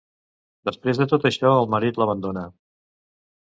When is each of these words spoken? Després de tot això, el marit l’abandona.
Després 0.69 0.99
de 1.01 1.07
tot 1.11 1.27
això, 1.31 1.51
el 1.65 1.69
marit 1.75 2.01
l’abandona. 2.03 2.45